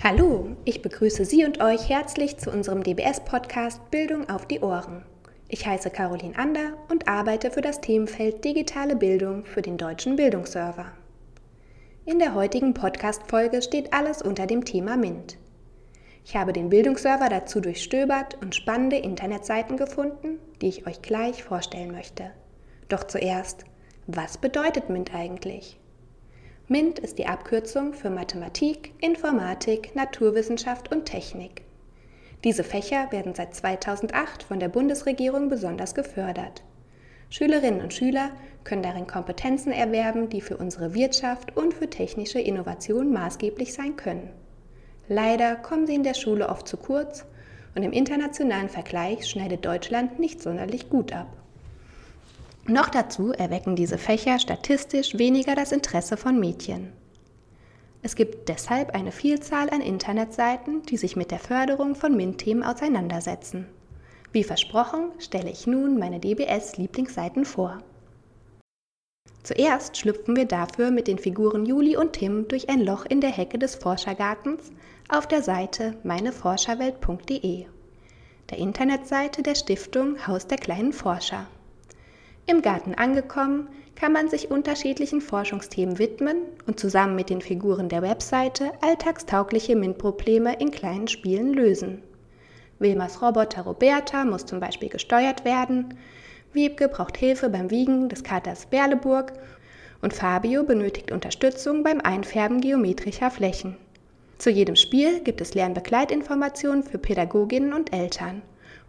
[0.00, 5.04] Hallo, ich begrüße Sie und euch herzlich zu unserem DBS-Podcast Bildung auf die Ohren.
[5.48, 10.92] Ich heiße Caroline Ander und arbeite für das Themenfeld Digitale Bildung für den Deutschen Bildungsserver.
[12.06, 15.36] In der heutigen Podcast-Folge steht alles unter dem Thema MINT.
[16.24, 21.90] Ich habe den Bildungsserver dazu durchstöbert und spannende Internetseiten gefunden, die ich euch gleich vorstellen
[21.90, 22.30] möchte.
[22.88, 23.64] Doch zuerst,
[24.06, 25.76] was bedeutet MINT eigentlich?
[26.70, 31.62] MINT ist die Abkürzung für Mathematik, Informatik, Naturwissenschaft und Technik.
[32.44, 36.62] Diese Fächer werden seit 2008 von der Bundesregierung besonders gefördert.
[37.30, 38.32] Schülerinnen und Schüler
[38.64, 44.28] können darin Kompetenzen erwerben, die für unsere Wirtschaft und für technische Innovation maßgeblich sein können.
[45.08, 47.24] Leider kommen sie in der Schule oft zu kurz
[47.76, 51.34] und im internationalen Vergleich schneidet Deutschland nicht sonderlich gut ab.
[52.68, 56.92] Noch dazu erwecken diese Fächer statistisch weniger das Interesse von Mädchen.
[58.02, 63.66] Es gibt deshalb eine Vielzahl an Internetseiten, die sich mit der Förderung von MINT-Themen auseinandersetzen.
[64.32, 67.78] Wie versprochen stelle ich nun meine DBS-Lieblingsseiten vor.
[69.42, 73.30] Zuerst schlüpfen wir dafür mit den Figuren Juli und Tim durch ein Loch in der
[73.30, 74.72] Hecke des Forschergartens
[75.08, 77.64] auf der Seite meineforscherwelt.de,
[78.50, 81.46] der Internetseite der Stiftung Haus der kleinen Forscher.
[82.50, 88.00] Im Garten angekommen, kann man sich unterschiedlichen Forschungsthemen widmen und zusammen mit den Figuren der
[88.00, 92.02] Webseite alltagstaugliche MINT-Probleme in kleinen Spielen lösen.
[92.78, 95.98] Wilmers Roboter Roberta muss zum Beispiel gesteuert werden,
[96.54, 99.34] Wiebke braucht Hilfe beim Wiegen des Katers Berleburg
[100.00, 103.76] und Fabio benötigt Unterstützung beim Einfärben geometrischer Flächen.
[104.38, 108.40] Zu jedem Spiel gibt es Lernbegleitinformationen für Pädagoginnen und Eltern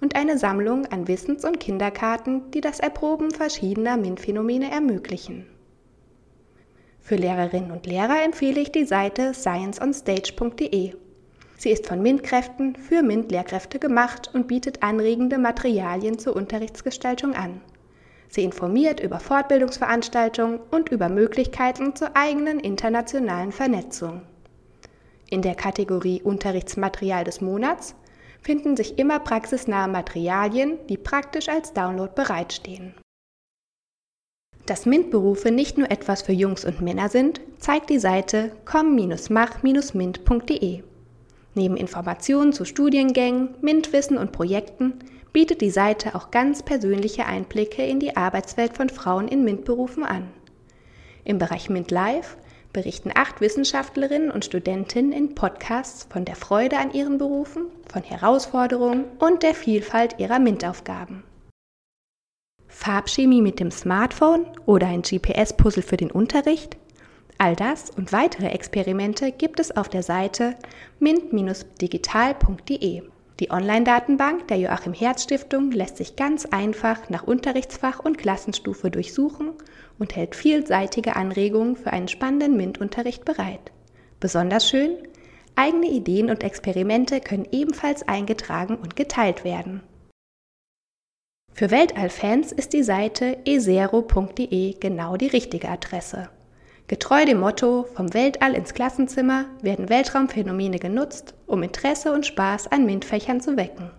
[0.00, 5.46] und eine Sammlung an Wissens- und Kinderkarten, die das Erproben verschiedener MINT-Phänomene ermöglichen.
[7.00, 10.94] Für Lehrerinnen und Lehrer empfehle ich die Seite scienceonstage.de.
[11.56, 17.60] Sie ist von MINT-Kräften für MINT-Lehrkräfte gemacht und bietet anregende Materialien zur Unterrichtsgestaltung an.
[18.28, 24.22] Sie informiert über Fortbildungsveranstaltungen und über Möglichkeiten zur eigenen internationalen Vernetzung.
[25.30, 27.94] In der Kategorie Unterrichtsmaterial des Monats
[28.40, 32.94] finden sich immer praxisnahe Materialien, die praktisch als Download bereitstehen.
[34.66, 40.82] Dass MINT-Berufe nicht nur etwas für Jungs und Männer sind, zeigt die Seite komm-mach-mint.de.
[41.54, 44.98] Neben Informationen zu Studiengängen, MINT-Wissen und Projekten
[45.32, 50.28] bietet die Seite auch ganz persönliche Einblicke in die Arbeitswelt von Frauen in MINT-Berufen an.
[51.24, 52.36] Im Bereich MINT Live
[52.72, 59.04] berichten acht Wissenschaftlerinnen und Studentinnen in Podcasts von der Freude an ihren Berufen, von Herausforderungen
[59.18, 61.24] und der Vielfalt ihrer MINT-Aufgaben.
[62.68, 66.76] Farbchemie mit dem Smartphone oder ein GPS-Puzzle für den Unterricht?
[67.38, 70.56] All das und weitere Experimente gibt es auf der Seite
[70.98, 73.02] mint-digital.de.
[73.40, 79.52] Die Online-Datenbank der Joachim Herz Stiftung lässt sich ganz einfach nach Unterrichtsfach und Klassenstufe durchsuchen
[79.96, 83.70] und hält vielseitige Anregungen für einen spannenden MINT-Unterricht bereit.
[84.18, 84.96] Besonders schön,
[85.54, 89.82] eigene Ideen und Experimente können ebenfalls eingetragen und geteilt werden.
[91.52, 96.28] Für Weltallfans ist die Seite ezero.de genau die richtige Adresse.
[96.88, 102.86] Getreu dem Motto Vom Weltall ins Klassenzimmer werden Weltraumphänomene genutzt, um Interesse und Spaß an
[102.86, 103.90] MINT-Fächern zu wecken.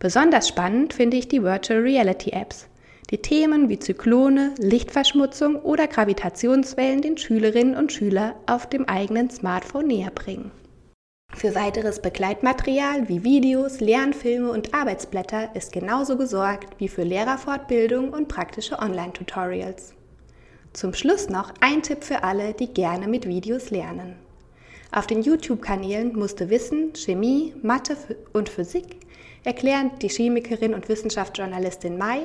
[0.00, 2.66] Besonders spannend finde ich die Virtual Reality Apps,
[3.10, 9.86] die Themen wie Zyklone, Lichtverschmutzung oder Gravitationswellen den Schülerinnen und Schülern auf dem eigenen Smartphone
[9.86, 10.50] näher bringen.
[11.32, 18.26] Für weiteres Begleitmaterial wie Videos, Lernfilme und Arbeitsblätter ist genauso gesorgt wie für Lehrerfortbildung und
[18.26, 19.94] praktische Online-Tutorials.
[20.72, 24.14] Zum Schluss noch ein Tipp für alle, die gerne mit Videos lernen.
[24.92, 27.96] Auf den YouTube-Kanälen musste Wissen, Chemie, Mathe
[28.32, 29.00] und Physik
[29.42, 32.20] erklären die Chemikerin und Wissenschaftsjournalistin Mai,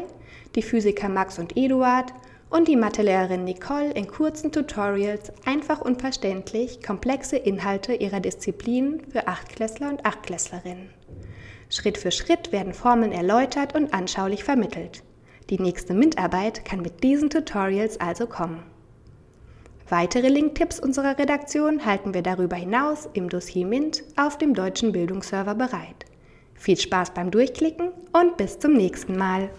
[0.53, 2.13] die Physiker Max und Eduard
[2.51, 9.27] und die Mathelehrerin Nicole in kurzen Tutorials einfach und verständlich komplexe Inhalte ihrer Disziplinen für
[9.27, 10.89] Achtklässler und Achtklässlerinnen.
[11.69, 15.01] Schritt für Schritt werden Formeln erläutert und anschaulich vermittelt.
[15.49, 18.63] Die nächste MINT-Arbeit kann mit diesen Tutorials also kommen.
[19.89, 25.53] Weitere Linktipps unserer Redaktion halten wir darüber hinaus im Dossier MINT auf dem deutschen Bildungsserver
[25.53, 26.05] bereit.
[26.55, 29.49] Viel Spaß beim Durchklicken und bis zum nächsten Mal.